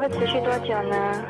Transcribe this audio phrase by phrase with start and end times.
[0.00, 1.29] 会持续多久呢？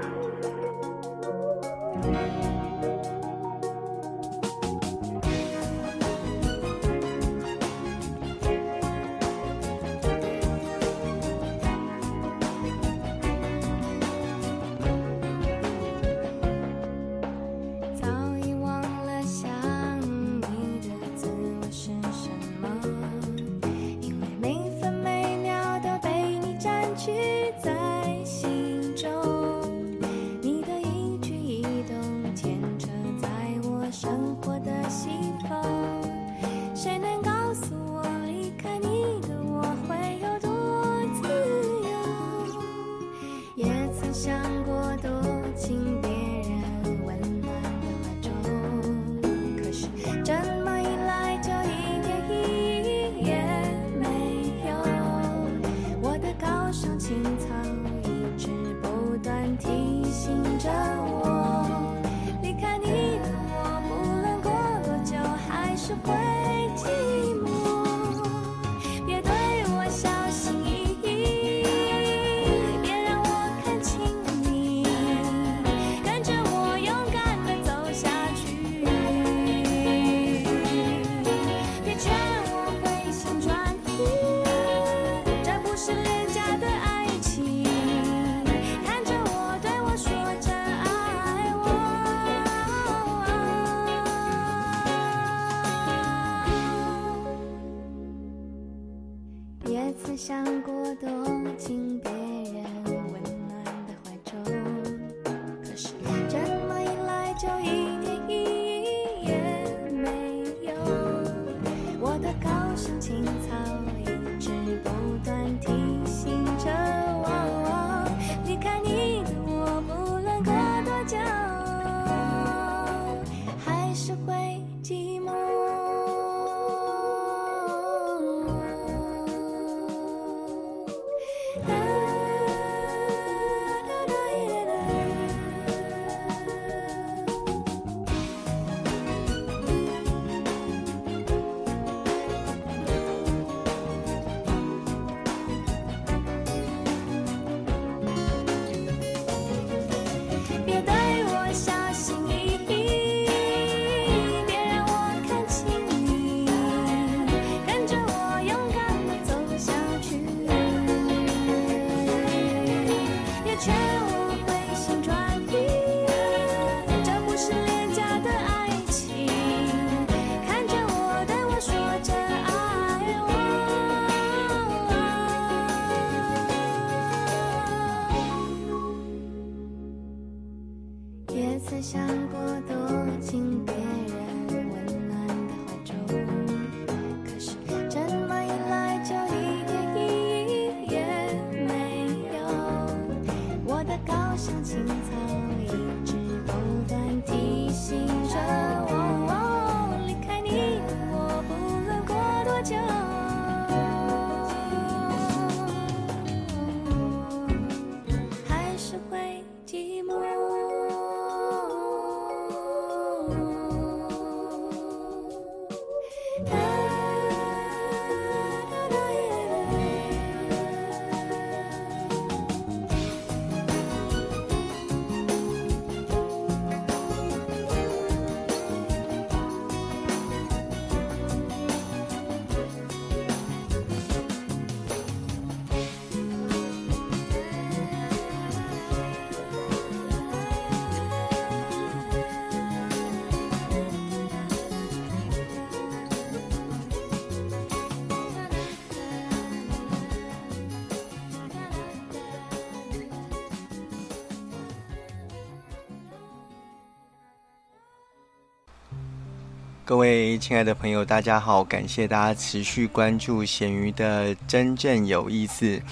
[259.90, 261.64] 各位亲爱的朋友，大家好！
[261.64, 265.82] 感谢大家持续关注咸鱼的真正有意思。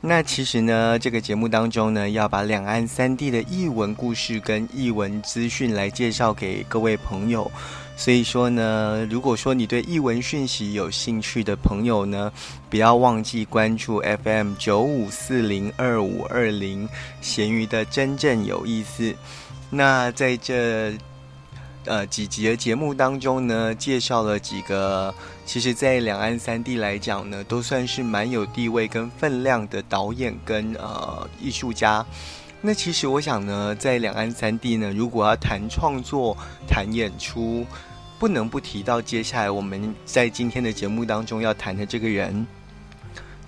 [0.00, 7.50] 那其实呢，这个节目当中呢，要把两岸三地的译文故事跟译文资讯来介绍给各位朋友。
[7.96, 12.32] 所以说呢，如果说你对译文讯息有兴趣的朋友呢，
[12.70, 16.88] 不要忘记关注 FM 九五四零二五二零
[17.20, 19.12] 咸鱼的真正有意思。
[19.70, 20.96] 那在这。
[21.84, 32.04] 呃几集的节目当中呢，介绍了几个，其实，在两岸三地来讲呢，都算是蛮有地位跟分量的导演跟呃艺术家。
[32.60, 36.36] 那其实我想呢，在两岸三地呢，如果要谈创作、
[36.68, 37.66] 谈演出，
[38.18, 42.46] 不能不提到接下来我们在今天的节目当中要谈的这个人。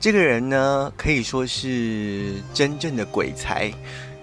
[0.00, 3.70] 这个人呢，可以说是真正的鬼才。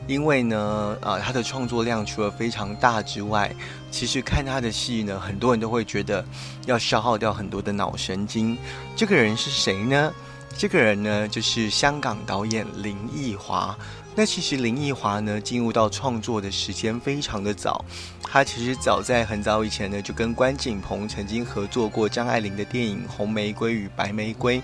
[0.09, 3.53] 因为呢，呃，他的创作量除了非常大之外，
[3.91, 6.25] 其实看他的戏呢，很多人都会觉得
[6.65, 8.57] 要消耗掉很多的脑神经。
[8.95, 10.11] 这个人是谁呢？
[10.57, 13.77] 这个人呢，就是香港导演林奕华。
[14.15, 17.85] 那其实林奕华呢，进入到创作的时间非常的早，
[18.23, 24.57] 他其实早在很早以前呢，就跟关锦鹏曾经合作过张爱玲的电影《红玫瑰与白玫瑰》。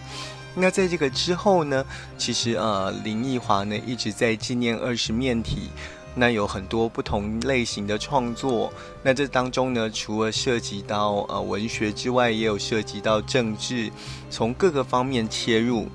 [0.58, 1.86] 那在这个之后呢，
[2.18, 5.70] 其实呃，林奕华呢一直在纪念二十面体，
[6.16, 8.72] 那有很多不同类型的创作。
[9.04, 13.92] 那这当中呢，除了涉及到呃文学之外，也有涉及到政治，
[14.30, 15.88] 从各个方面切入。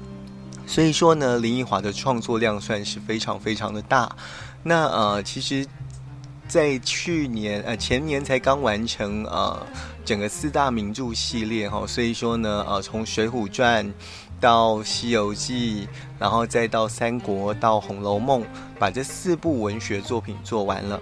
[0.66, 4.14] 所以说呢，林奕华的创作量算是非常非常的大。
[4.62, 5.66] 那呃，其实，
[6.46, 9.66] 在去年呃前年才刚完成呃
[10.04, 13.86] 整个四大名著系列哈，所以说呢呃从《水浒传》。
[14.40, 15.86] 到《西游记》，
[16.18, 18.42] 然后再到《三国》，到《红楼梦》，
[18.78, 21.00] 把这四部文学作品做完了。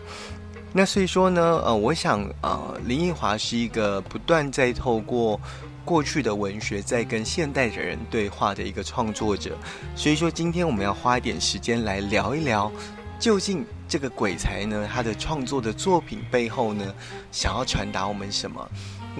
[0.72, 5.40] 那所以说呢，呃，我想，呃，林奕华是一个不断在透过
[5.84, 9.56] 过去的文学，在跟现代的人对话的一个创作者。
[9.96, 12.70] 所以说，今天我们要花一点时间来聊一聊，
[13.18, 16.94] 究竟这个鬼才呢，他的创作的作品背后呢，
[17.32, 18.68] 想要传达我们什么？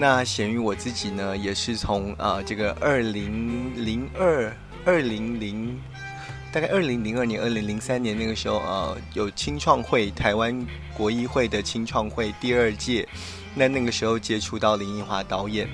[0.01, 5.77] 那咸鱼我自己呢，也是从呃这个二零零二二零零，
[6.53, 10.65] 大概二零零二年、二零零三年那个时候，呃，有青创会台湾
[10.97, 13.09] 国艺会的青创会第二届，
[13.57, 15.69] 那那个时候接触到林奕华导演。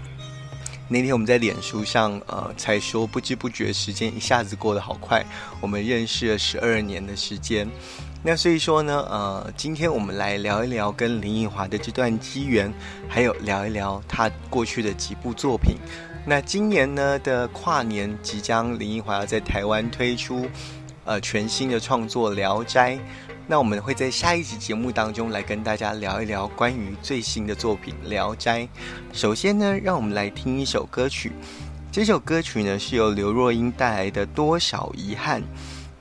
[0.88, 5.22] 那天我们在脸书上，呃，才说不知不觉时间一下子过得好快，
[5.60, 7.68] 我们认识了十二年的时间。
[8.26, 12.72] 那所以说呢，呃，今天我们来聊一聊跟林奕华的这段机缘，
[13.06, 15.76] 还有聊一聊他过去的几部作品。
[16.24, 20.48] 那今年呢的跨年，即将林奕华要在台湾推出，
[21.04, 22.94] 呃，全新的创作《聊斋》。
[23.46, 28.62] 那我们会在下一集节目当中来跟大家聊一聊关于最新的作品《聊斋》。
[29.12, 31.30] 首先呢，让我们来听一首歌曲，
[31.92, 35.42] 这首歌曲呢是由刘若英带来的《多少遗憾》。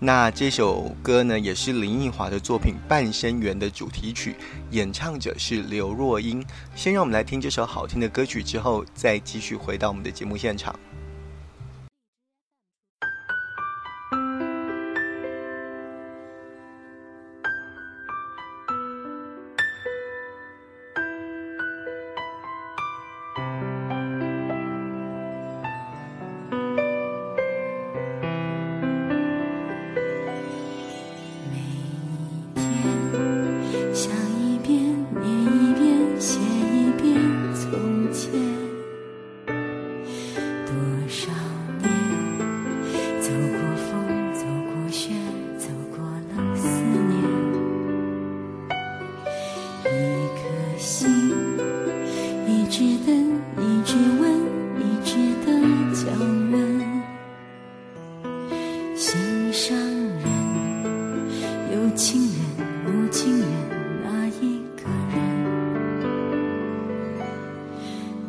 [0.05, 4.35] 那这首歌呢，也是林奕华的作品《半生缘》的主题曲，
[4.71, 6.45] 演唱者是刘若英。
[6.75, 10.77] 先让我们来听这首好听的歌曲，之后再继续回到我们的节目现场。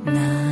[0.04, 0.43] 나.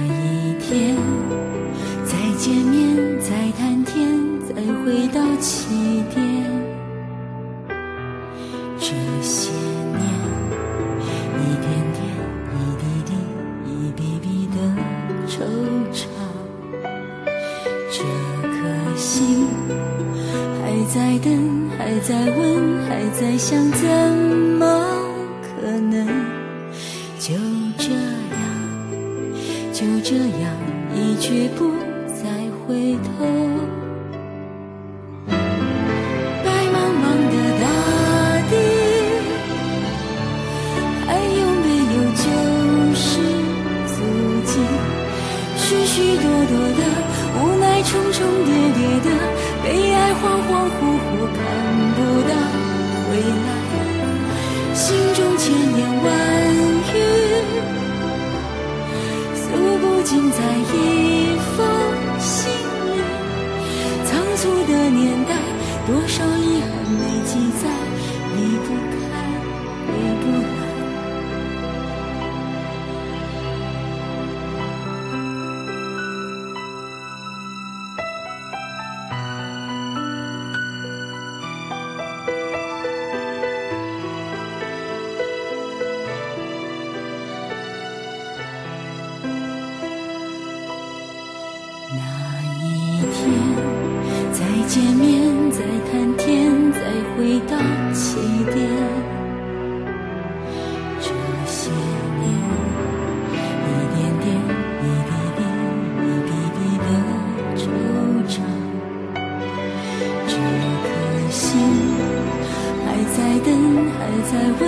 [114.31, 114.63] 在问，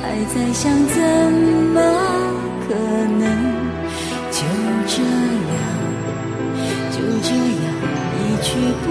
[0.00, 0.96] 还在想，怎
[1.74, 1.76] 么
[2.66, 2.74] 可
[3.18, 3.22] 能？
[4.30, 4.36] 就
[4.86, 4.94] 这
[5.54, 5.60] 样，
[6.92, 7.66] 就这样
[8.14, 8.46] 一去
[8.84, 8.86] 不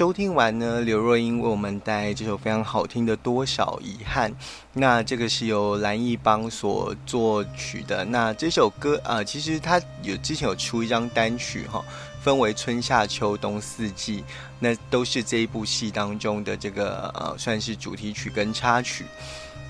[0.00, 4.32] 收听完呢，刘若英为我们带来这首非常好听的《多少遗憾》。
[4.72, 8.02] 那这个是由蓝奕邦所作曲的。
[8.02, 11.84] 那这首歌啊、其实他有之前有出一张单曲哈，
[12.22, 14.24] 分为春夏秋冬四季，
[14.58, 19.04] 那都是这一部戏当中的这个呃，算是主题曲跟插曲。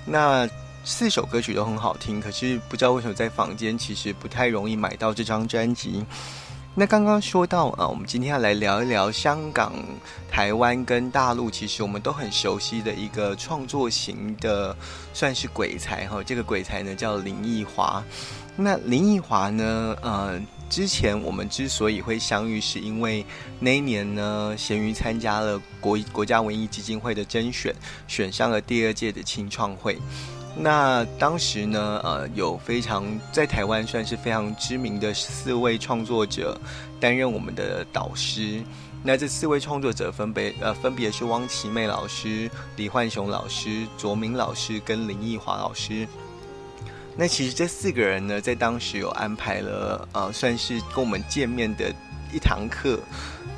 [0.05, 0.49] 那
[0.85, 6.05] 四首歌曲都很好听，可是不知道为什么在坊间其实不太容易买到这张专辑。
[6.73, 9.73] 那刚刚说到啊，我们今天要来聊一聊香港、
[10.29, 14.73] 台湾跟大陆，其实我们都很熟悉的一个创作型的，
[15.13, 16.23] 算是鬼才哈。
[16.23, 18.01] 这个鬼才呢叫林奕华。
[18.55, 23.25] 那林奕华呢，呃，之前我们之所以会相遇，是因为
[23.59, 27.75] 那一年呢，咸鱼参加了国国家文艺基金会的甄选，
[28.07, 29.99] 选上了第二届的青创会。
[30.55, 36.59] 那当时呢，呃，有非常在台湾算是非常知名的四位创作者
[36.99, 38.61] 担任我们的导师。
[39.03, 46.07] 那这四位创作者分别呃分别是汪奇妹老师、李焕雄老师、卓明老师跟林奕华老师。
[47.15, 51.91] 那其实这四个人呢，在当时有安排了呃，算是跟我们见面的
[52.31, 52.99] 一堂课。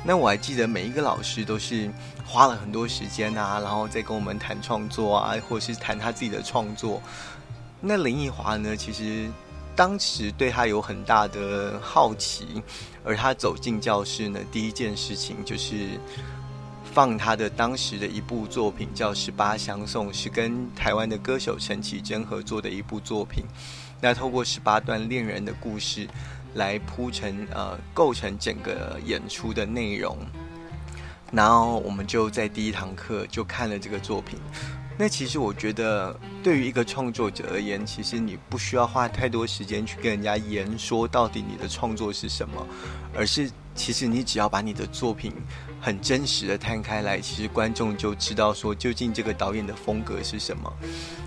[0.02, 1.90] 那我还记得每一个老师都是
[2.34, 7.00] 花了很多时间啊，然后再跟我们谈创作啊，或是谈他自己的创作。
[7.80, 9.30] 那林奕华呢，其实
[9.76, 12.60] 当时对他有很大的好奇，
[13.04, 15.90] 而他走进教室呢，第一件事情就是
[16.92, 23.44] 放他的当时的一部作品，叫《十八相送》，是跟台湾的歌手陈绮贞合作的一部作品。
[24.00, 26.08] 那透过十八段恋人的故事。
[26.54, 30.16] 来铺成呃构成整个演出的内容，
[31.34, 34.38] 然后我们就在第一堂课就看了这个作品。
[34.96, 42.64] 那其实我觉得，对于一个创作者而言，其实你不需要花太多时间去跟人家言说到底你的创作是什么，
[43.12, 45.32] 而是其实你只要把你的作品
[45.84, 50.72] 很真实的摊开来，其实观众就知道说究竟这个导演的风格是什么。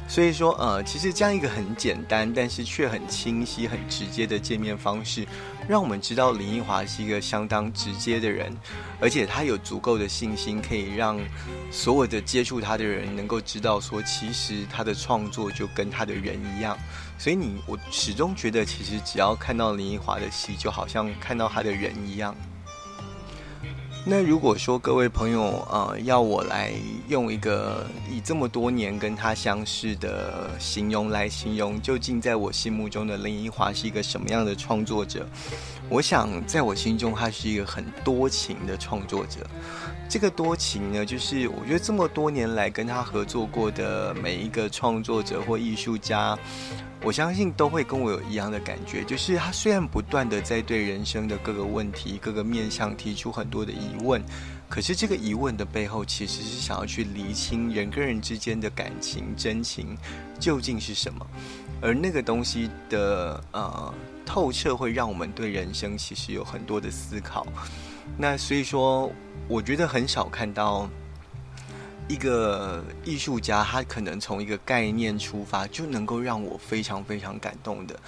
[0.09, 5.27] 所以说，呃，其实这样一个很简单，但是却很清晰、很直接的见面方式，
[5.67, 8.51] 让我们知道林奕华是一个相当直接的人，
[8.99, 11.19] 而且他有足够的信心，可以让
[11.69, 16.75] 所有的接触他的人能够知道说，其实他的创作就跟他的人一样。
[17.19, 22.33] 所以你，我始终觉得，其实只要看到林奕华的戏，就好像看到他的人一样。
[24.09, 26.71] 那如果说各位朋友，呃，要我来
[27.09, 35.27] 用一个以这么多年跟他相识的形容来形容，究竟在我心目中的林奕华是一个什么样的创作者？
[35.89, 39.45] 我想，在我心中，他是一个很多情的创作者。
[40.09, 46.37] 这个多情呢，就是我觉得这么多年来跟他合作过的每一个创作者或艺术家，
[47.03, 54.23] 我相信都会跟我有一样的感觉，就是他虽然不断的在对人生的各个问题、各个面向提出很多的疑问，
[54.69, 59.97] 可是这个疑问的背后，其实是想要去厘清人跟人之间的感情、真情
[60.39, 61.27] 究竟是什么，
[61.81, 63.93] 而那个东西的呃
[64.25, 67.45] 透彻，会让我们对人生其实有很多的思考。
[68.15, 69.11] 那所以说，
[69.47, 70.87] 我觉得很少看到
[72.07, 77.99] 一个艺术家，他可能从一个概念出发，就能够让我非常非常感动的。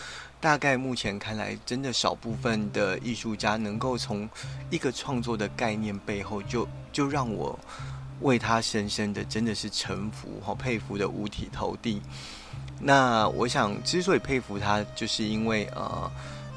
[0.41, 4.27] 大概目前看来，真的少部分的艺术家能够从
[4.69, 7.59] 一个创作的概念背后，就就让我
[8.21, 12.01] 为他深深的真的是臣服和佩服的五体投地。
[12.79, 16.09] 那我想，之所以佩服他，就是因为呃，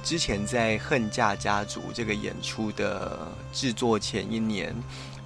[0.02, 4.74] 之前在《恨嫁家族》这个演出的制作前一年。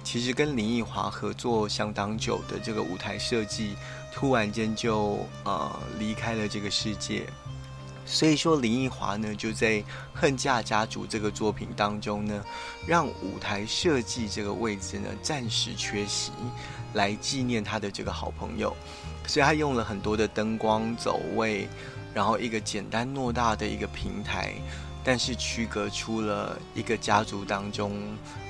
[0.03, 3.75] 其实跟林奕华合作相当久的这个舞台设计，
[4.13, 7.27] 突然间就呃离开了这个世界，
[8.05, 9.71] 所以说林奕华呢就在
[10.13, 12.41] 《恨嫁家族》这个作品当中呢，
[12.85, 16.31] 让舞台设计这个位置呢暂时缺席，
[16.93, 18.73] 来纪念他的这个好朋友，
[19.27, 21.67] 所以他用了很多的灯光走位，
[22.13, 24.53] 然后一个简单偌大的一个平台。
[25.03, 27.93] 但是区隔出了一个家族当中，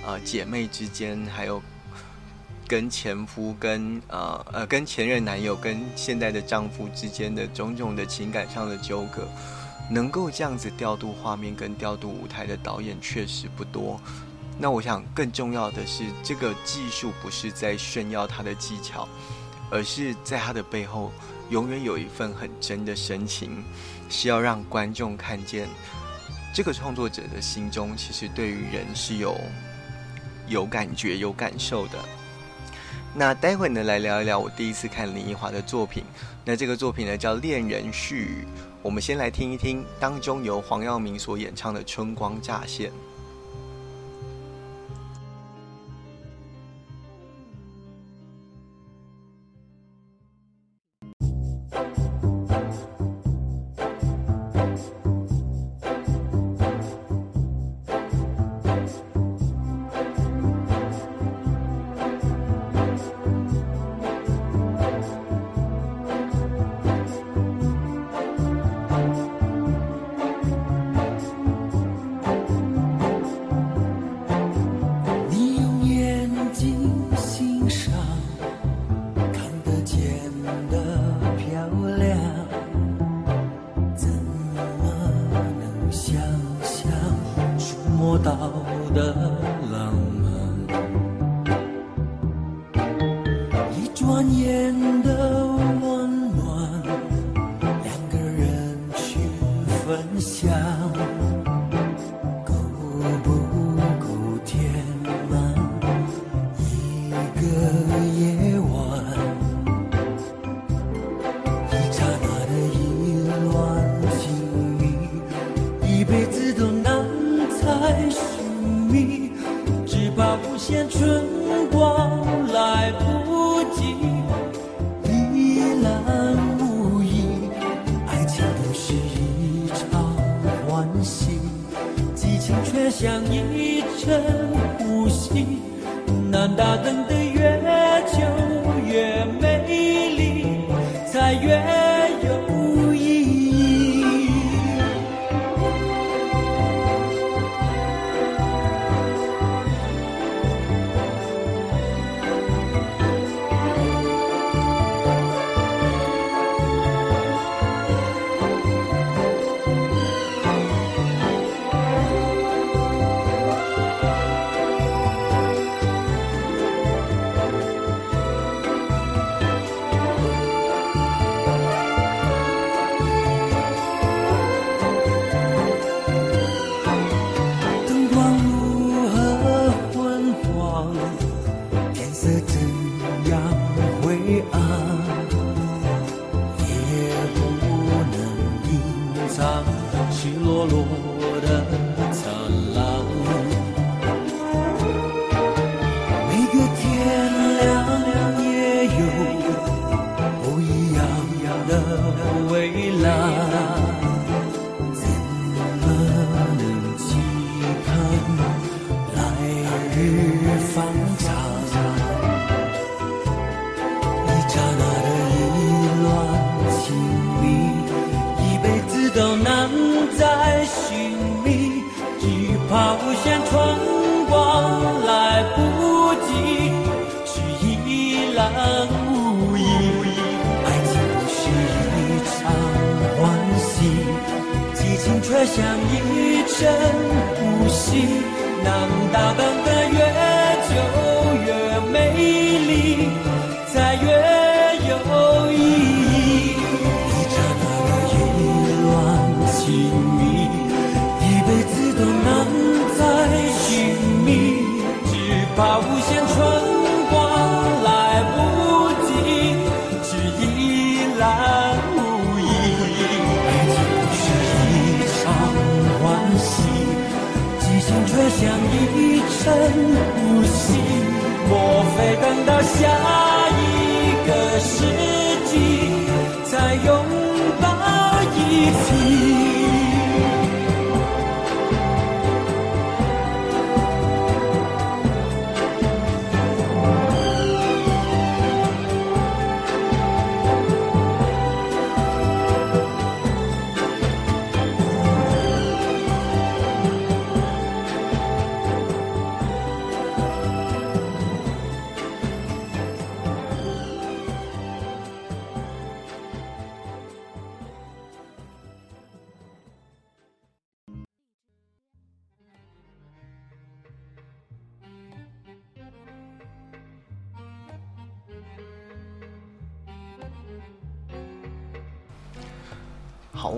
[0.04, 1.62] 呃，姐妹之间，还有
[2.68, 9.28] 跟前夫、跟呃呃跟前任男友、跟现在的丈夫之间的种种的情感上的纠葛，
[9.92, 14.02] 能够这样子调度画面跟调度舞台的导演确实不多。
[14.58, 19.08] 那我想更重要的是，这个技术不是在炫耀他的技巧，
[19.70, 21.12] 而是在他的背后，
[21.50, 23.64] 永远有一份很真的深情，
[24.10, 25.68] 是要让观众看见。
[26.54, 29.38] 这个创作者的心中，其实对于人是有
[30.48, 32.00] 有感觉、有感受的。
[33.13, 36.04] 那待会呢，来聊一聊我第一次看林奕华的作品。
[36.46, 38.46] 那这个作品呢，叫《恋人絮语》。
[38.82, 42.89] 我们先来听一听当中由黄耀明所演唱的《春光乍现》。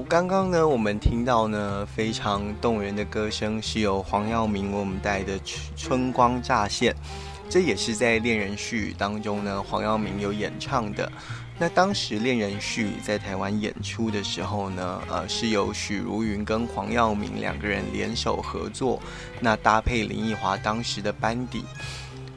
[0.09, 5.37] 刚刚呢，我们听到呢非常动人的歌声，是由黄耀明为我们带的
[5.77, 6.91] 《春光乍现》，
[7.47, 11.11] 这也是在《恋人絮语》当中呢，黄耀明有演唱的。
[11.59, 18.99] 那当时《恋人絮语》在台湾演出的时候呢，呃，是由许茹芸跟黄耀明两个人联手合作，
[19.39, 21.63] 那搭配林奕华当时的班底。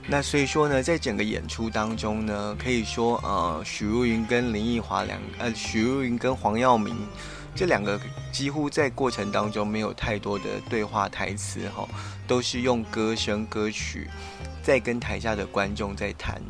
[0.07, 6.95] 那所以说呢，在整个演出当中呢，可以说，呃，许茹芸跟林奕华两，呃，许茹芸跟黄耀明
[7.55, 8.01] 这两个
[8.33, 11.87] 几乎在过程当中没有太多的对话台词，哈，
[12.27, 14.09] 都是用歌声歌曲
[14.63, 16.41] 在跟台下的观众在谈。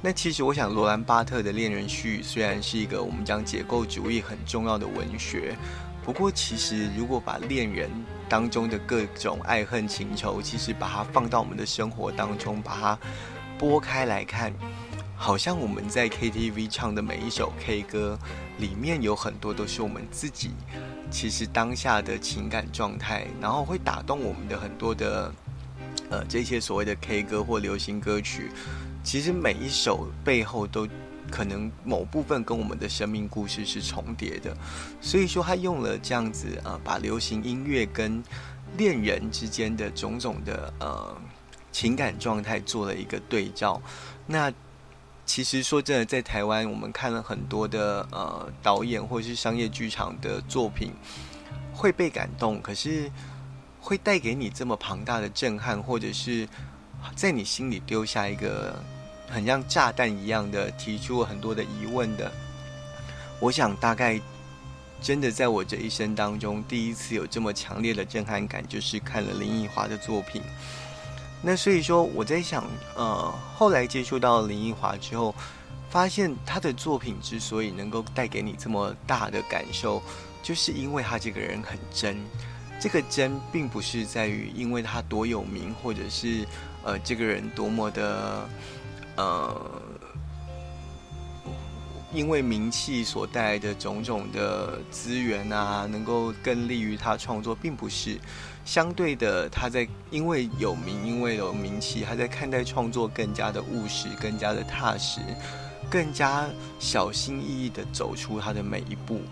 [0.00, 5.56] 那其实我想，罗兰巴特的《恋人絮》虽然是一个我们讲解构主义很重要的文学，
[6.04, 7.90] 不过其实如果把恋人
[8.28, 12.98] 当中的各种爱恨情仇，其实把它放到我们的生活当中，把它
[13.58, 14.52] 拨开来看，
[15.20, 18.16] 好像我们在 KTV 唱的每一首 K 歌，
[18.58, 20.52] 里面有很多都是我们自己
[21.10, 25.34] 其实当下的情感状态，然后会打动我们的很多的
[26.08, 28.52] 呃这些所谓的 K 歌或流行歌曲，
[29.02, 30.88] 其实每一首背后都。
[31.30, 34.56] 可能某部分跟我们的生命故事是重叠的，
[34.98, 38.24] 所以说他用了这样子呃，把流行音乐跟
[38.78, 41.14] 恋人之间的种种的呃
[41.70, 43.78] 情感状态做了一个对照。
[44.26, 44.50] 那
[45.28, 50.90] 其实说真的，在台湾我们看了很多的呃导演或是商业剧场的作品，
[51.72, 53.08] 会被感动，可是
[53.78, 56.48] 会带给你这么庞大的震撼，或者是
[57.14, 58.74] 在你心里丢下一个。
[59.30, 62.32] 很像炸弹一样的提出很多的疑问的，
[63.40, 64.18] 我想大概
[65.02, 70.40] 真的在我这一生当中第一次有这么强烈的震撼感，就是看了林奕华的作品。
[71.42, 72.64] 那所以说我在想，
[72.96, 75.34] 呃，后来接触到林奕华之后，
[75.88, 80.02] 发现他的作品之所以能够带给你这么大的感受，
[80.42, 82.18] 就是因为他这个人很真。
[82.80, 86.46] 这个真并不是在于因为他多有名，或者是
[86.84, 88.48] 呃这个人多么的。
[89.16, 89.82] 呃，
[92.12, 98.16] 因为名气所带来的种种的资源啊，能够更利于他创作，并不是
[98.68, 99.48] 相对的。
[99.48, 105.22] 他在因为有名，因为有名气，他在看待创作更加的务实，更加的踏实，
[105.88, 106.46] 更加
[106.78, 109.22] 小心翼翼的走出他的每一步。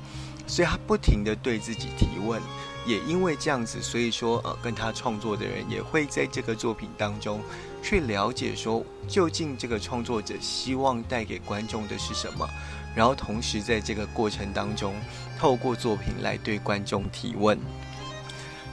[0.46, 2.40] 所以他不停的对自己提问，
[2.86, 7.42] 也因为这样子，所以说呃，跟他创作的人也会在这个作品当中。
[7.82, 12.48] 去了解说，究竟这个创作者希望带给观众的是什么，
[12.94, 14.94] 然后同时在这个过程当中，
[15.38, 17.58] 透过作品来对观众提问。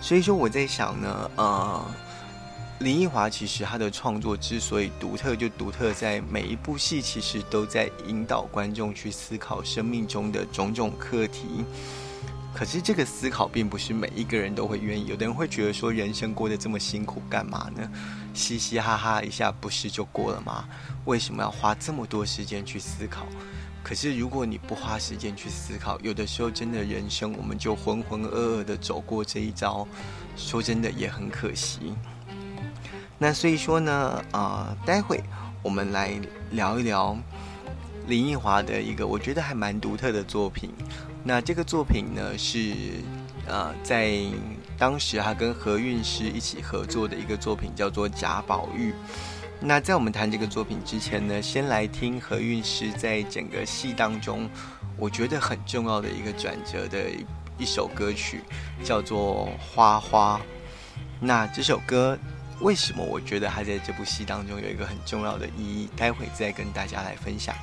[0.03, 1.81] 所以说我在想呢，呃，
[2.79, 11.63] 林奕华其实他的创作之所以独特，就独特在每一部戏其实都在引导观众去思考生命中的种种课题。
[12.53, 17.89] 可是这个思考并不是每一个人都会愿意，有的人会觉得说人生过得这么辛苦干嘛呢？
[18.33, 20.65] 嘻嘻哈哈一下不是就过了吗？
[21.05, 23.25] 为什么要花这么多时间去思考？
[23.83, 29.85] 可是如果你不花时间去思考，有的时候真的人生我们就浑浑噩噩的走过这一招，
[30.37, 31.93] 说真的也很可惜。
[33.19, 35.21] 那所以说呢，啊，待会
[35.61, 36.17] 我们来
[36.51, 37.17] 聊一聊
[38.07, 40.71] 林奕华的一个我觉得还蛮独特的作品。
[41.23, 42.73] 那这个作品呢，是
[43.45, 44.17] 呃，在
[44.77, 48.91] 当时他跟何韵诗一起合作的一个作品，叫做《贾宝玉》。
[49.65, 54.49] 那在我们谈这个作品之前呢，先来听何韵诗在整个戏当中，
[54.97, 57.09] 我觉得很重要的一个转折的
[57.57, 58.41] 一首歌曲，
[58.83, 60.37] 叫做《花花》。
[61.21, 62.19] 那这首歌
[62.59, 65.89] 为什么我觉得它在这部戏当中有一个很重要的意义？
[65.95, 67.55] 待会再跟大家来分享。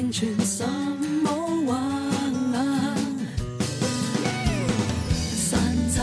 [0.00, 0.66] 成全什
[1.22, 1.30] 么
[1.66, 1.78] 幻
[2.54, 2.64] 想？
[5.36, 5.60] 山
[5.90, 6.00] 楂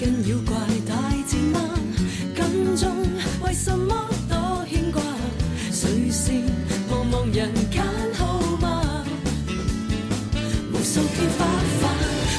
[0.00, 0.56] 跟妖怪
[0.88, 0.96] 大
[1.28, 1.60] 战吗？
[2.34, 2.96] 跟踪
[3.42, 5.02] 为什么多牵挂？
[5.70, 6.32] 谁是
[6.88, 9.04] 茫茫人间好吗？
[10.72, 11.44] 无数片花
[11.82, 11.84] 瓣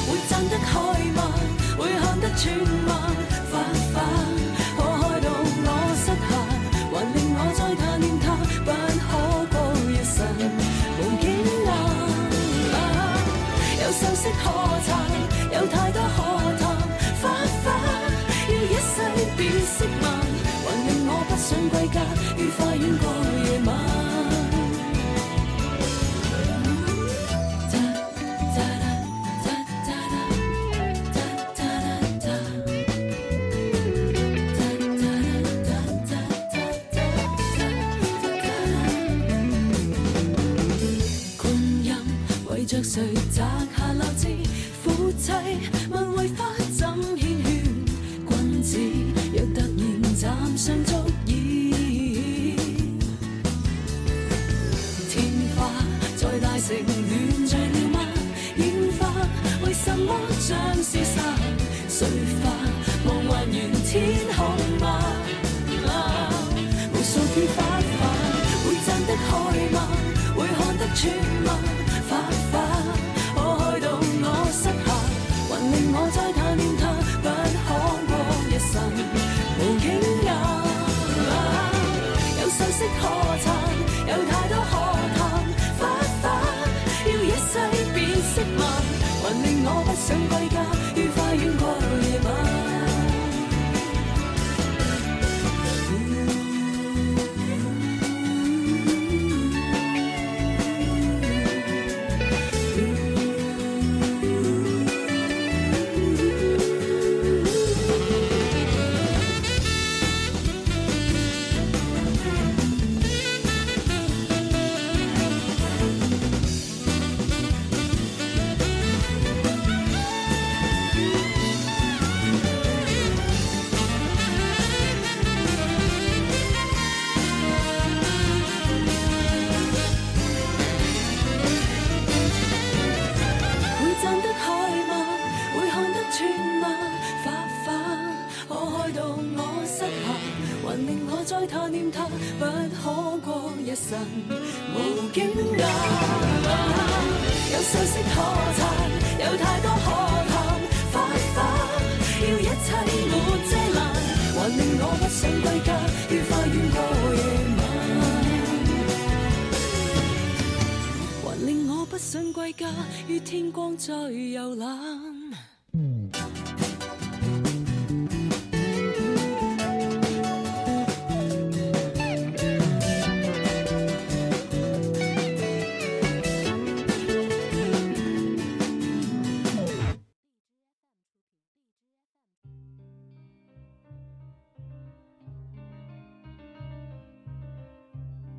[0.08, 0.74] 会绽得开
[1.14, 1.22] 吗？
[1.78, 2.52] 会看得穿
[2.84, 2.95] 吗？
[19.84, 19.84] 还
[20.88, 22.00] 令我不想归家，
[22.38, 23.35] 愉快远过
[90.06, 90.65] 想归家，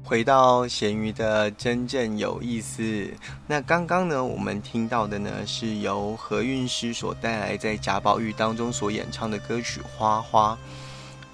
[0.08, 3.10] 回到咸鱼的真正有意思。
[3.46, 10.54] 那刚刚呢，我们听到的呢，是由何韵诗所带来在贾宝玉当中所演唱的歌曲《花花》。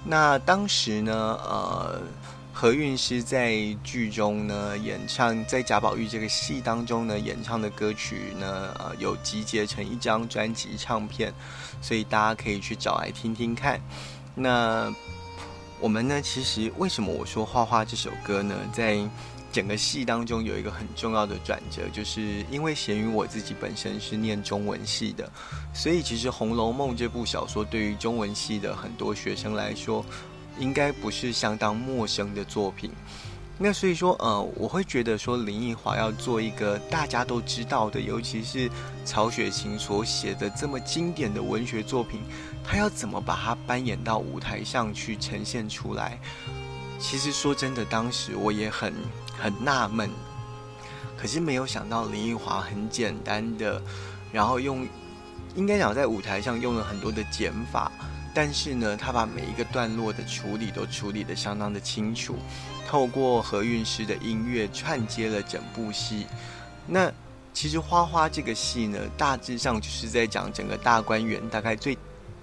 [0.04, 2.02] 那当时呢，呃，
[2.52, 11.32] 何韵诗在剧中呢演唱，在贾宝玉这个戏当中呢演唱的歌曲呢，呃，有集结成一张专辑唱片，
[11.80, 13.80] 所以大家可以去找来听听看。
[14.34, 14.92] 那。
[15.84, 18.98] 我们呢，其实为什么我说《画画》这首歌呢，在
[19.52, 25.30] 整个戏当中有一个很重要的转折，就是因为咸鱼我自己本身是念中文系的，
[25.74, 30.02] 所以其实《红楼梦》这部小说对于中文系的很多学生来说，
[30.58, 32.90] 应该不是相当陌生的作品。
[33.56, 38.68] 那所以说，呃，我会觉得说林奕华要做一个大家都知道的，尤其是
[39.04, 42.20] 曹雪芹所写的这么经典的文学作品，
[42.64, 46.18] 他要怎么把它搬演到舞台上去呈现出来？
[46.98, 48.92] 其实说真的，当时我也很
[49.38, 50.10] 很纳闷，
[51.16, 53.80] 可是没有想到林奕华很简单的，
[54.32, 54.84] 然后用
[55.54, 57.92] 应该讲在舞台上用了很多的减法，
[58.34, 62.36] 但是呢，他把每一个段落的处理都处理得相当的清楚。
[62.94, 66.28] 透过何韵诗的音乐串接了整部戏。
[66.86, 67.10] 那
[67.52, 71.98] 其实《花花》这个戏呢，大致上就是在讲整个大观园大概最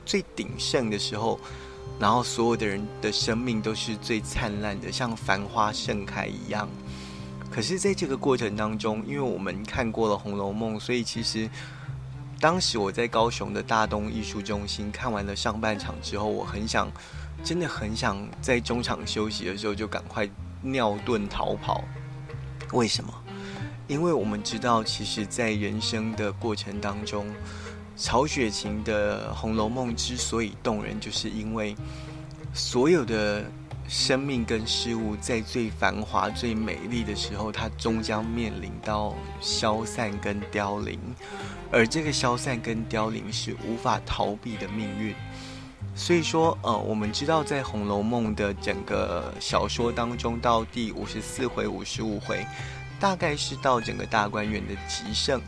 [0.05, 1.39] 最鼎盛的时候，
[1.97, 6.67] 然后所有的人的生命都是最灿烂的，像繁花盛开一样。
[7.49, 11.49] 可是，在这个过程当中，因为我们看过了《红楼梦》，所以其实
[12.41, 16.91] 当时我在高雄的大东艺术中心看完了上半场之后，我很想。
[17.43, 20.30] 真的很想在中场休息的时候就赶快
[20.62, 21.84] 尿遁逃跑。
[22.73, 23.13] 为什么？
[23.88, 27.25] 因为我们知道，其实，在人生的过程当中，
[27.97, 31.75] 曹雪芹的《红楼梦》之所以动人，就是因为
[32.54, 33.43] 所有的
[33.89, 40.97] 生命跟事物在最繁华、最美丽的时候，它终将面临到消散跟凋零，
[41.69, 45.13] 而这个消散跟凋零是无法逃避的命运。
[45.93, 52.45] 所以说，呃，我们知道在《红楼梦》的整个小说当中，到第五十四回、五十五回，
[52.99, 55.39] 大概是到整个大观园的极盛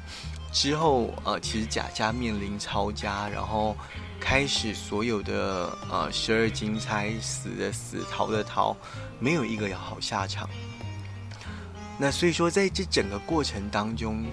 [0.51, 3.75] 之后，呃，其实贾家面临抄家，然后
[4.19, 8.75] 开始所有的呃十二金钗死的死，逃的逃，
[9.19, 10.47] 没有一个有好下场。
[11.97, 14.23] 那所以说，在这整个过程当中，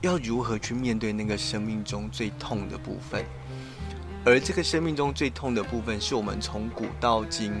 [0.00, 3.24] 要如何去面对那个生命中最痛的部分？
[4.26, 7.52] 而这个生命中最痛的部分，是我们从古到今，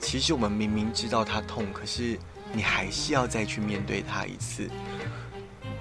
[0.00, 2.18] 其实我们明明知道它痛，可是
[2.52, 4.68] 你还是要再去面对它一次。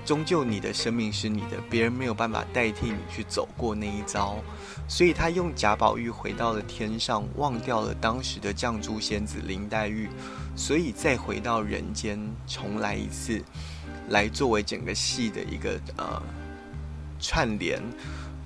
[0.06, 4.38] 终究你的生命是你的，别人没有办法代替你去走过那一遭。
[4.88, 10.08] 所以他用贾宝玉回到了天上，忘掉了当时的绛珠仙子林黛玉，
[10.56, 13.44] 所以再回到人间重来一次，
[14.10, 16.22] 来作为整个戏的一个呃
[17.20, 17.82] 串联。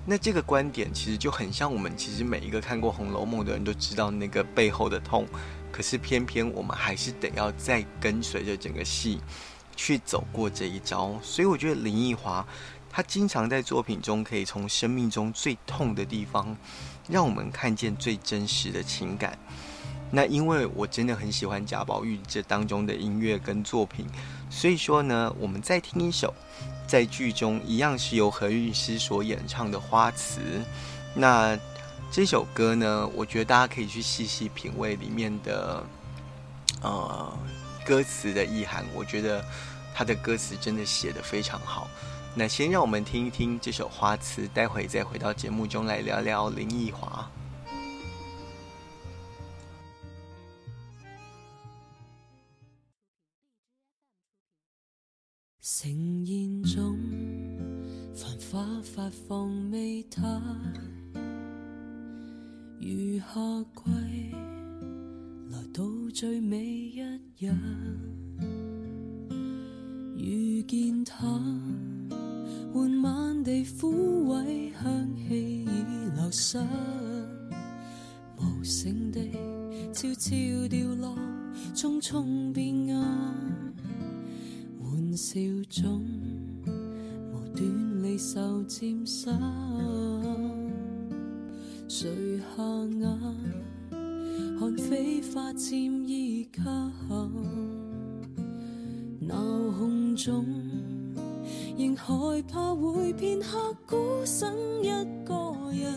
[0.04, 5.28] 那这个观点其实就很像我们，其实每一个看过《红楼梦》的人都知道那个背后的痛，
[5.72, 9.22] 可是偏偏我们还是得要再跟随着整个戏
[9.76, 11.18] 去走过这一招。
[11.22, 12.46] 所以我觉得林奕华
[12.90, 16.58] 他经常在作品中可以从生命中最痛的地方，
[17.08, 19.38] 让我们看见最真实的情感。
[20.12, 24.06] 那因为我真的很喜欢贾宝玉这当中的音乐跟作品，
[24.50, 26.34] 所以说呢，我们再听一首。
[26.92, 30.42] 在剧中一样是由何韵诗所演唱的《花词》，
[31.16, 31.58] 那
[32.12, 35.82] 这首歌呢，我觉得大家可以去细细品味里面的
[36.82, 37.34] 呃
[37.86, 38.84] 歌词的意涵。
[38.94, 39.42] 我觉得
[39.96, 41.88] 他的歌词真的写得非常好。
[42.36, 47.26] 那先让我们听一听这首《花词》，待会再回到节目中来聊聊林奕华。
[58.94, 60.22] 发放美态，
[62.78, 64.36] 如夏季
[65.50, 67.00] 来到最美一
[67.40, 67.54] 日。
[70.18, 71.26] 遇见他，
[72.74, 75.68] 缓慢地枯萎，香气已
[76.14, 76.60] 流失，
[78.40, 79.22] 无声地
[79.94, 80.36] 悄悄
[80.68, 81.18] 掉落，
[81.74, 83.34] 匆匆变暗。
[84.82, 85.40] 玩笑
[85.70, 86.04] 中，
[87.32, 89.40] 无端离愁渐散，
[91.88, 92.64] 垂下
[93.00, 93.20] 眼，
[94.60, 95.78] 看飞花渐
[96.08, 96.64] 依靠，
[99.20, 99.36] 闹
[99.78, 100.44] 哄中，
[101.78, 104.52] 仍害怕会片刻孤身
[104.84, 104.90] 一
[105.24, 105.94] 个人。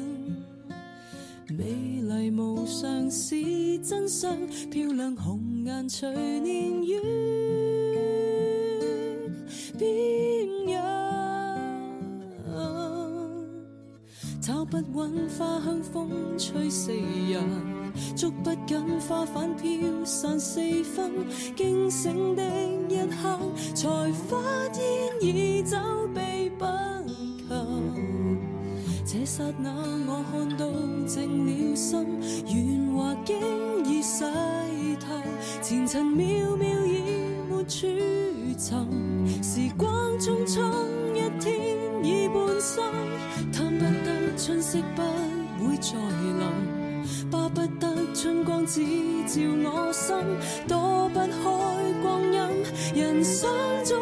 [1.48, 4.36] 美丽无常是真相，
[4.70, 7.23] 漂亮红颜随年月。
[14.82, 17.44] 不稳花香风吹四人，
[18.16, 19.70] 捉不紧花瓣飘
[20.04, 21.12] 散四分，
[21.54, 22.42] 惊醒的
[22.88, 23.38] 一刻，
[23.72, 23.88] 才
[24.28, 24.36] 发
[24.72, 24.82] 现
[25.20, 25.76] 已走
[26.12, 26.64] 避不
[27.06, 27.54] 及。
[29.06, 29.70] 这刹那
[30.08, 30.66] 我看到
[31.06, 32.04] 静了心，
[32.48, 33.36] 原话经
[33.84, 34.24] 已洗
[34.98, 35.14] 透，
[35.62, 35.86] 前。
[35.86, 36.98] 尘渺渺已
[37.48, 37.86] 没处
[38.58, 38.74] 寻，
[39.40, 40.68] 时光匆匆，
[44.44, 45.02] 春色不
[45.66, 48.82] 会再临，巴不得春光只
[49.26, 50.14] 照我心，
[50.68, 51.32] 躲不开
[52.02, 52.38] 光阴，
[52.94, 53.48] 人生
[53.86, 53.98] 中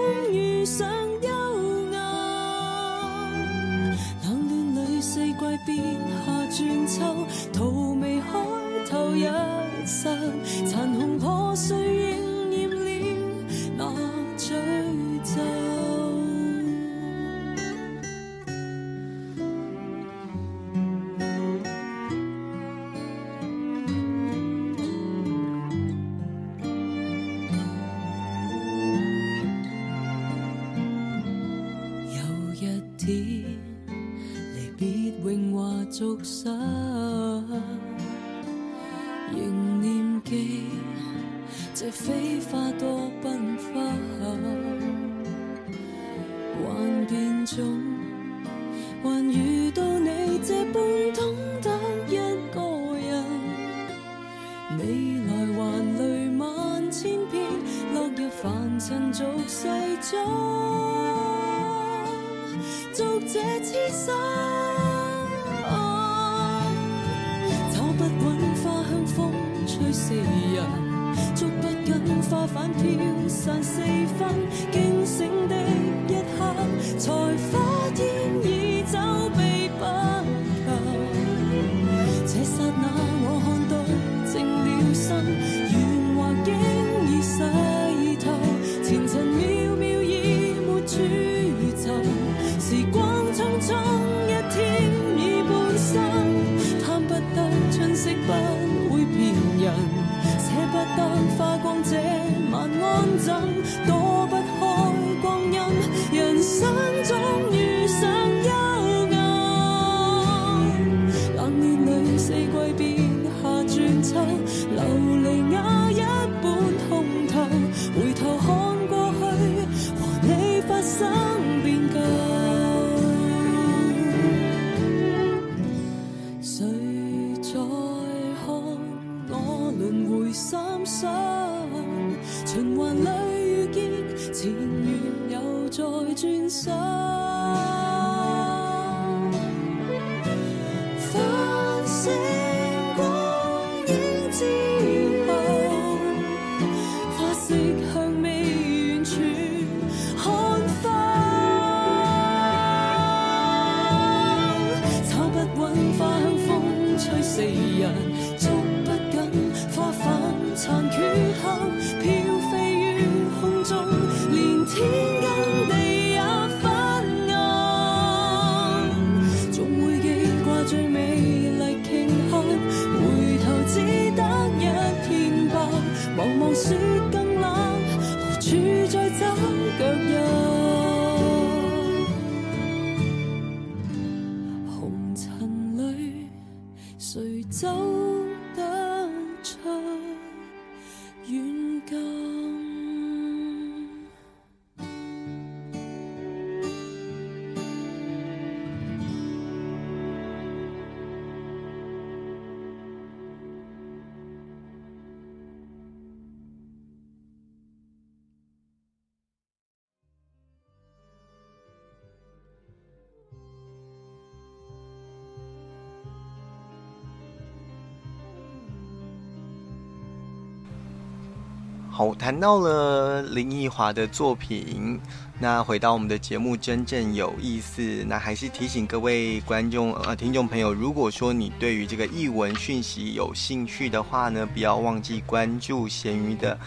[222.03, 225.01] 好，谈到了林奕华的作品，
[225.39, 228.05] 那回到我们的节目真正有意思。
[228.09, 236.59] 那还是提醒各位观众呃听众朋友，如果说你对于这个译文讯息有兴趣的话呢，不要忘记关注咸鱼的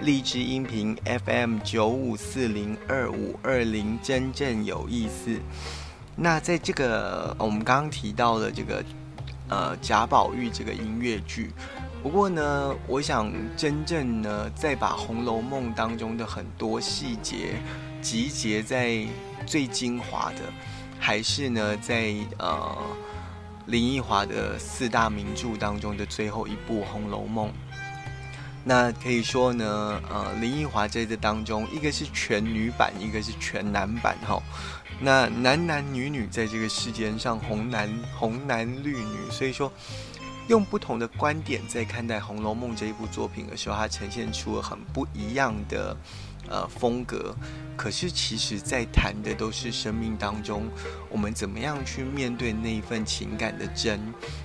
[0.00, 5.38] 荔枝音频 FM 九五四零二五二零，真正有意思。
[6.16, 8.84] 那在这个我们刚刚提到的这个
[9.48, 11.52] 呃贾宝玉这个音乐剧。
[12.02, 17.56] 不过呢，我想真正呢，再把《红楼梦》当中的很多细节
[18.00, 19.04] 集结在
[19.44, 20.42] 最精华的，
[21.00, 22.76] 还是呢，在呃
[23.66, 27.48] 林奕华的四大名著当中的最后一部《红楼梦》。
[28.62, 34.40] 那可以说呢，呃，林奕华在这当中，一个是全女版，一个是全男版，哈。
[35.00, 39.72] 那男男女女在这个世间上，红男红男绿女，所以说。
[40.48, 45.96] 用不同的观点在看待《红楼梦》这一部作品的时候，它呈现出了很不一样的
[46.48, 47.34] 呃风格。
[47.76, 50.68] 可是其实，在谈的都是生命当中
[51.10, 54.00] 我们怎么样去面对那一份情感的真，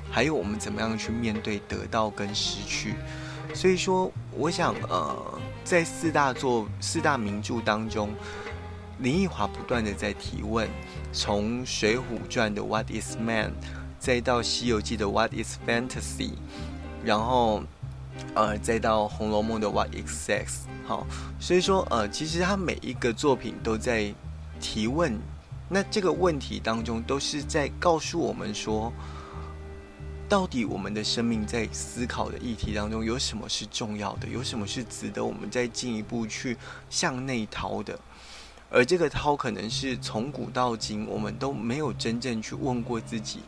[0.10, 2.96] 还有我们怎么样去面对得到跟失去。
[3.54, 8.10] 所以说，我想呃，在四大作四大名著当中，
[9.00, 10.68] 林奕华不断的在提问，
[11.14, 13.54] 从《水浒传》的 What is man？
[14.02, 16.32] 再到《西游记》的 What is fantasy，
[17.06, 17.62] 然后，
[18.34, 21.06] 呃，再到《红楼梦》的 What is sex，好，
[21.40, 24.12] 所以说，呃，其实他每一个作品都在
[24.60, 25.16] 提问，
[25.70, 28.92] 那这个问题当中都是在告诉我们说，
[30.28, 36.58] 到底我们的生命在思考的议题当中有什么是重要的，有什么是值得我们再进一步去
[36.90, 38.00] 向内掏的，
[38.72, 43.42] 而这个掏可能是从古到今我们都没有真正去问过自己。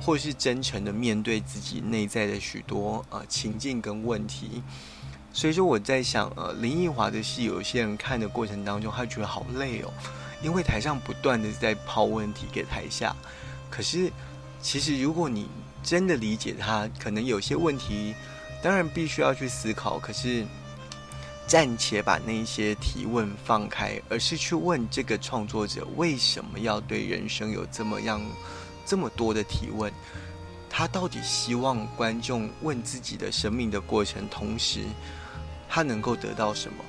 [0.00, 4.62] 或是真诚的面对自己内在的许多呃情境跟问题，
[5.32, 9.92] 所以说我在想，呃，林奕华的戏，有些人看的过程当中，他觉得好累哦，
[10.42, 13.14] 因为台上不断的在抛问题给台下，
[13.70, 14.10] 可是
[14.62, 15.46] 其实如果你
[15.82, 18.14] 真的理解他，可能有些问题，
[18.62, 20.44] 当然必须要去思考，可是
[21.46, 28.20] 暂且把那些提问放开，而是去问这个创作者为什么要对人生有这么样。
[28.86, 29.92] 这么多的提问，
[30.68, 34.80] 他到底希望观众问自己的生命的过程，同时
[35.68, 36.84] 他能够得到什么？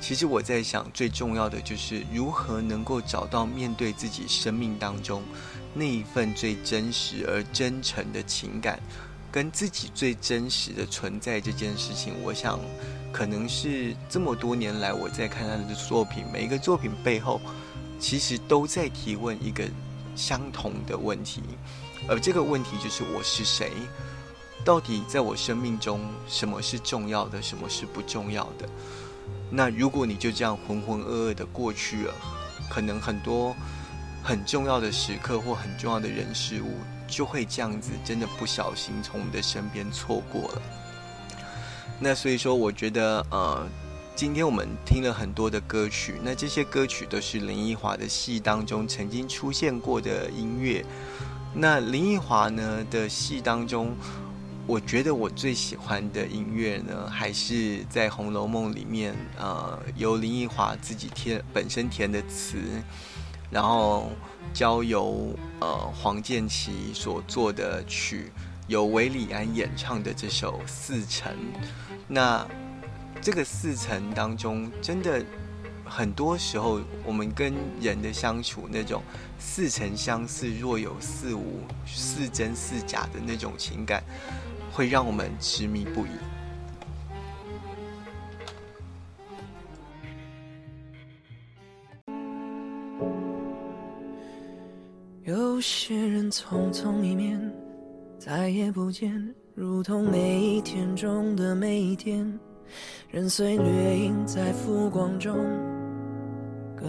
[0.00, 5.22] 其实我在想，最重要的就是如何能够找到面对自己生命当中
[5.74, 8.80] 那一份最真实而真诚的情感，
[9.32, 12.14] 跟自己最真实的存在这件事情。
[12.22, 12.60] 我想，
[13.12, 17.40] 可能是这么多年来我在看他的作品，每一个作品背后，
[17.98, 19.64] 其实都在提问一个。
[20.18, 21.40] 相同的问题，
[22.08, 23.70] 而这个问题就是我是谁？
[24.64, 28.68] 到底在我生命中，什么是重要的，什么是不重要的？
[29.48, 32.14] 那如果你就这样浑浑噩噩的过去了，
[32.68, 33.54] 可能很多
[34.24, 40.62] 很重要的时刻或很重要的人事物，就会这样子，真的不小心从我们的身边错过了。
[42.00, 43.68] 那所以说，我觉得呃。
[44.18, 50.84] 今天我们听了很多的歌曲，那这些歌曲都是林奕华的戏当中曾经出现过的音乐。
[51.54, 53.94] 那林奕华呢的戏当中，
[54.66, 62.58] 我觉得我最喜欢的音乐呢，还是在《红楼梦》里面，呃，由林奕华自己填本身填的词，
[63.52, 64.10] 然后
[64.52, 68.32] 交由呃黄建琪所做的曲，
[68.66, 71.32] 由韦礼安演唱的这首《四城》，
[72.08, 72.44] 那。
[73.20, 75.22] 这个四层当中，真的
[75.84, 79.02] 很多时候，我们跟人的相处那种
[79.38, 84.02] 似曾相似若有似无、似真似假的那种情感，
[84.72, 86.10] 会让我们痴迷不已。
[95.24, 97.38] 有些人匆匆一面，
[98.18, 102.38] 再也不见，如同每一天中的每一天。
[103.10, 105.34] 人随掠影在浮光中
[106.76, 106.84] 搁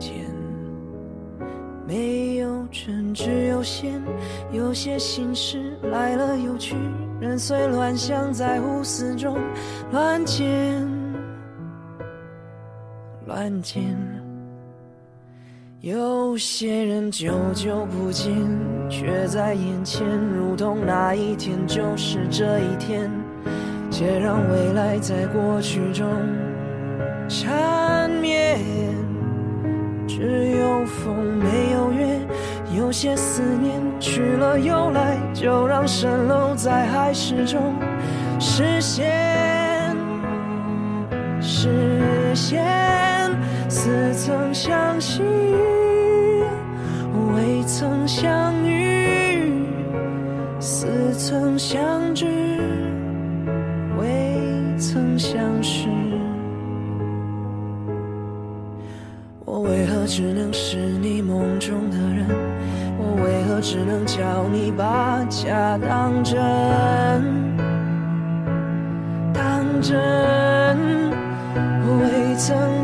[0.00, 0.12] 浅，
[1.86, 4.02] 没有真，只有线。
[4.50, 6.74] 有些心事来了又去，
[7.20, 9.38] 人随乱象在胡思中
[9.92, 10.84] 乱剪
[13.24, 13.96] 乱剪。
[15.80, 18.34] 有些人久久不见，
[18.90, 20.04] 却在眼前，
[20.36, 23.08] 如同那一天就是这一天。
[23.92, 26.08] 且让未来在过去中
[27.28, 28.58] 缠绵，
[30.08, 32.18] 只有风没有月，
[32.74, 37.74] 有些思念去了又来，就让蜃楼在海市中
[38.40, 39.94] 实现，
[41.42, 42.64] 实现。
[43.68, 45.22] 似曾相识，
[47.34, 49.66] 未曾相遇，
[50.60, 52.41] 似曾相知。
[60.14, 62.26] 只能是你梦中的人？
[62.98, 66.38] 我为何只能叫你把假当真？
[69.32, 69.96] 当真，
[71.98, 72.81] 未曾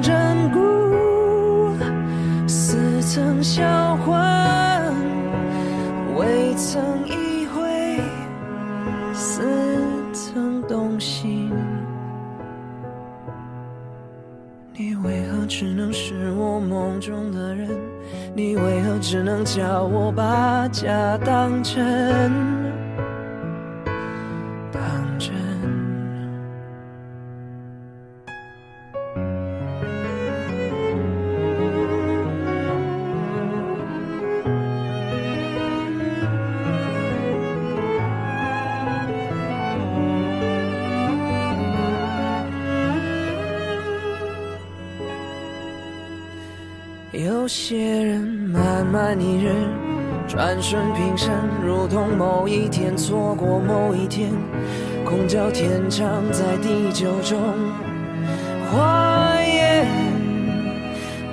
[19.11, 20.93] 只能叫我把假
[21.25, 22.31] 当真。
[24.71, 25.33] 当真。
[47.13, 47.88] 有些。
[49.17, 49.53] 一日，
[50.27, 51.33] 转瞬平生，
[51.65, 54.31] 如同某一天错过某一天，
[55.05, 57.39] 空交天长在地久中
[58.71, 59.87] 化烟。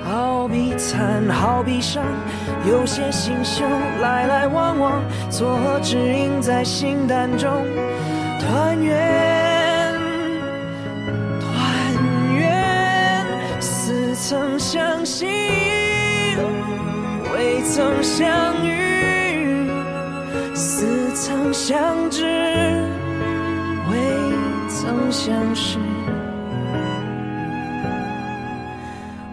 [0.04, 2.02] 好比惨，好比伤，
[2.68, 3.68] 有些心胸
[4.00, 7.50] 来来往往，错合只因在心胆中，
[8.40, 9.92] 团圆，
[11.40, 11.50] 团
[12.36, 13.26] 圆，
[13.60, 15.26] 似曾相识，
[17.36, 19.68] 未曾相遇，
[20.54, 22.24] 似曾相知，
[23.90, 23.98] 未
[24.70, 25.78] 曾相识。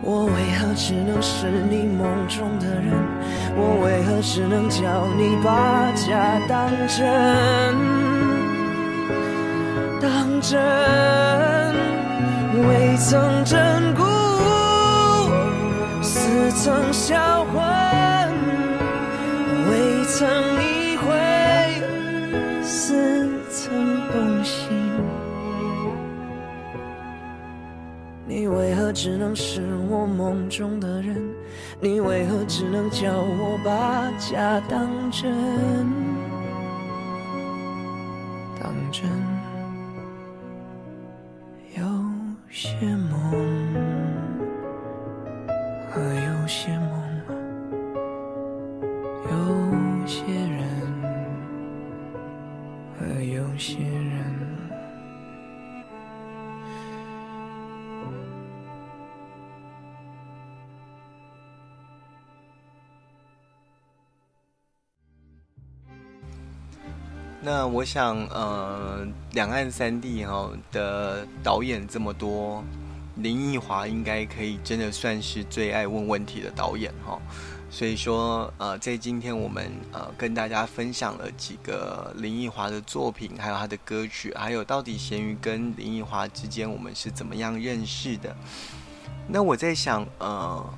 [0.02, 2.92] 我为何只能是你梦中的人？
[3.56, 7.08] 我为何只能叫你把假当真？
[10.02, 10.60] 当真，
[12.68, 14.04] 未曾真故，
[16.02, 17.64] 似曾销魂，
[20.16, 20.30] 曾
[20.62, 21.10] 意会，
[22.62, 23.74] 似曾
[24.12, 24.70] 动心。
[28.28, 31.20] 你为何只能是我梦中的人？
[31.80, 35.34] 你为何只能叫我把假当真？
[38.62, 39.10] 当真，
[41.76, 41.84] 有
[42.52, 42.93] 些
[67.56, 72.64] 那我想，呃，两岸三地哈、的导演这么多，
[73.18, 77.22] 林奕华应该可以真的算是最爱问问题的导演哈、
[77.70, 88.36] 所以说，呃，在今天我们呃跟大家分享了几个林奕华的作品，还有他的歌曲，还有到底咸鱼跟林奕华之间我们是怎么样认识的。
[89.28, 90.74] 那我在想，呃，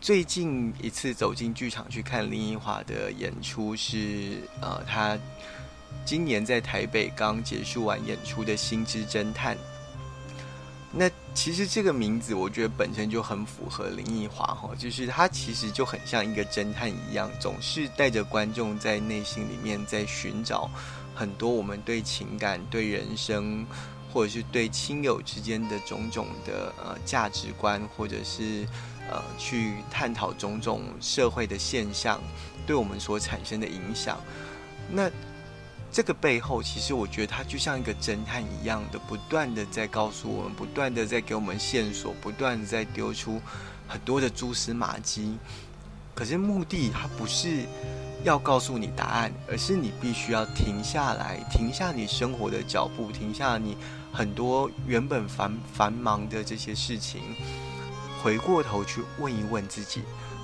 [0.00, 5.16] 最近一次走进剧场去看林奕华的演出是，呃，他
[6.06, 9.56] 今年在台北刚结束完演出的《心之侦探》。
[10.92, 20.70] 那其实这个名字，我觉得本身就很符合林奕华哈，就是他其实就很像一个侦探一样，总是带着观众在内心里面在寻找
[21.14, 23.66] 很多我们对情感、对人生，
[24.10, 28.66] 或者是对亲友之间的种种的呃价值观，或者是
[29.10, 32.22] 呃去探讨种种社会的现象
[32.64, 34.18] 对我们所产生的影响。
[34.88, 35.10] 那
[35.96, 43.40] 这个背后，其实我觉得他就像一个侦探一样的，不断的在告诉我们，不断的在给我们线索，不断的在丢出
[43.88, 45.38] 很多的蛛丝马迹。
[46.14, 47.64] 可是目的，它不是
[48.24, 53.74] 要告诉你答案，而是你必须要停下来，停下你生活的脚步，停下你
[54.12, 57.22] 很多原本繁繁忙的这些事情，
[58.22, 60.02] 回过头去问一问自己，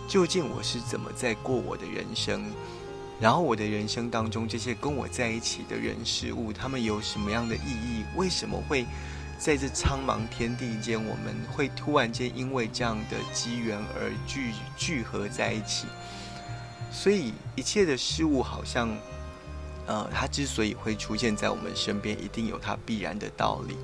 [0.08, 2.42] 究竟我是怎么在过我的人生？
[3.22, 8.02] 然后我的人生当中，这些跟我在一起的人事物，他们有什么样的意义？
[8.16, 8.84] 为什么会
[9.38, 15.86] 在这苍茫天地间，我们会突然间因为这样的机缘而聚聚合在一起？
[16.90, 18.90] 所以一切的事物好像，
[19.86, 23.76] 呃，它之所以会出现在我们身边，一定有它必然的道理。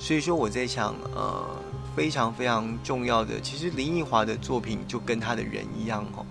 [0.00, 1.46] 所以说我在想，呃，
[1.94, 6.26] 非常非常重要的，其实林奕华的作品就跟他的人一样哦。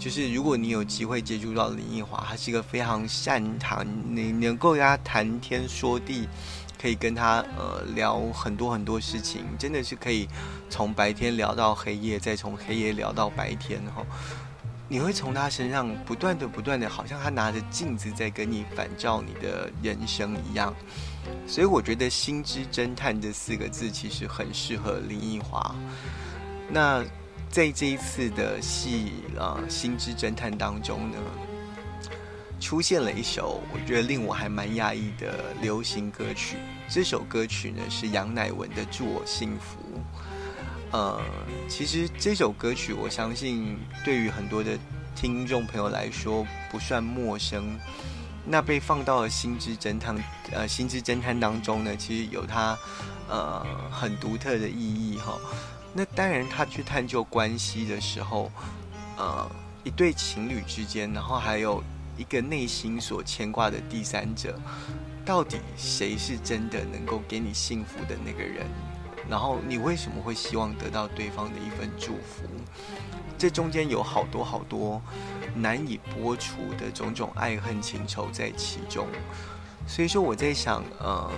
[0.00, 6.26] 就是如果你有机会接触到林奕华，他是一个非常善谈，你能够跟他谈天说地，
[6.80, 10.26] 可以跟他呃聊很多很多事情，真的是可以
[10.70, 14.02] 从白天聊到黑夜，再从黑夜聊到白天哈。
[14.88, 20.74] 你会从他身上不断的、不断的，好像他拿着镜子在跟你反照你的人生一样。
[21.46, 25.76] 所以我觉得“心之侦探”这四个字其实很适合林奕华。
[26.70, 27.04] 那。
[27.50, 31.18] 在这一次的戏啊，《心之侦探》当中呢，
[32.60, 36.56] 出现了一首我觉得令我还蛮压抑的流行歌曲。
[36.88, 39.80] 这首歌曲呢是杨乃文的《祝我幸福》。
[40.96, 41.20] 呃，
[41.68, 44.78] 其实这首歌曲，我相信对于很多的
[45.16, 47.76] 听众朋友来说不算陌生。
[48.46, 50.16] 那被放到了《心之侦探》
[50.52, 52.78] 呃，《心之侦探》当中呢，其实有它
[53.28, 55.36] 呃很独特的意义哈。
[55.92, 58.50] 那当然，他去探究关系的时候，
[59.16, 59.50] 呃，
[59.82, 61.82] 一对情侣之间，然后还有
[62.16, 64.58] 一个内心所牵挂的第三者，
[65.24, 68.66] 到底谁是真的能够给你幸福的那个人？
[69.28, 72.44] 然后你为什么会希望得到对方的一份祝福？
[73.36, 75.00] 这中间有好多好多
[75.54, 79.06] 难以播出的种种爱恨情仇在其中。
[79.86, 81.30] 所以说我在想，嗯，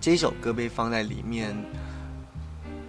[0.00, 1.54] 这首歌被放在里面，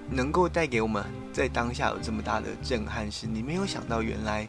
[0.09, 1.03] 能够带给我们
[1.33, 4.47] 在当下有这么大的震撼，是你没有想到，原来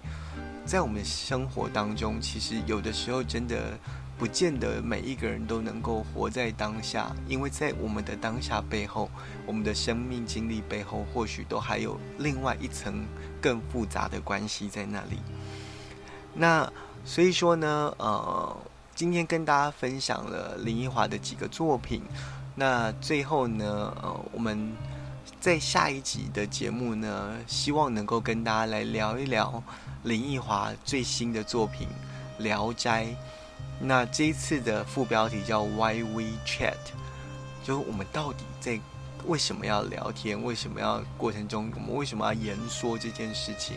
[0.64, 3.78] 在我们生活当中，其实有的时候真的。
[4.18, 9.10] 不见得每一个人都能够活在当下，因为在我们的当下背后，
[9.44, 13.04] 我们的生命经历背后，或许都还有另外一层
[13.42, 15.18] 更复杂的关系在那里。
[16.32, 16.66] 那
[17.04, 18.56] 所以说呢，呃，
[18.94, 22.00] 今天跟大家分享了林奕华的几个作品。
[22.54, 24.72] 那最后呢，呃，我们
[25.40, 29.62] 在下一集的节目呢，希望能够跟大家来聊一聊
[30.02, 31.86] 林奕华最新的作品
[32.42, 33.04] 《聊斋》。
[33.78, 36.74] 那这一次的副标题叫 Why We Chat，
[37.62, 38.80] 就是我们到底在
[39.26, 40.42] 为什么要聊天？
[40.42, 43.76] 为什么要过程中我们为什么要言说这件事情？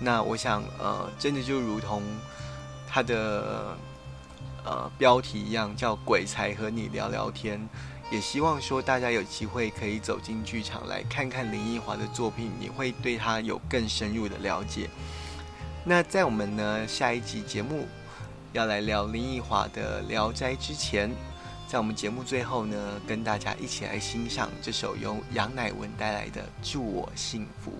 [0.00, 2.02] 那我想，呃，真的就如同
[2.86, 3.76] 他的
[4.64, 7.60] 呃标题一样，叫“鬼才和你聊聊天”。
[8.10, 14.88] 也希望说大家有机会可以走进剧场来看看林奕华的作品，你会对他有更深入的了解。
[15.84, 17.86] 那在我们呢下一集节目。
[18.54, 21.10] 要来聊林奕华的《聊斋》之前，
[21.68, 27.70] 在我们节目最后呢，跟大家一起来欣赏这首由杨乃文带来的《祝我幸福》。